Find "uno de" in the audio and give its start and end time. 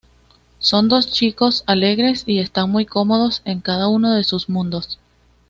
3.87-4.23